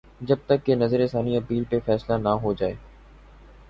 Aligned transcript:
جب 0.21 0.37
تک 0.47 0.65
کہ 0.65 0.75
نظر 0.75 1.05
ثانی 1.07 1.37
اپیل 1.37 1.63
پہ 1.69 1.79
فیصلہ 1.85 2.17
نہ 2.17 2.29
ہوجائے۔ 2.43 2.75